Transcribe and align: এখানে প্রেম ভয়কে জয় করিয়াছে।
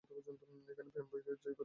এখানে 0.71 0.89
প্রেম 0.93 1.05
ভয়কে 1.09 1.27
জয় 1.27 1.37
করিয়াছে। 1.37 1.59